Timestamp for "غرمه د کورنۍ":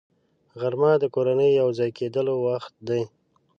0.59-1.51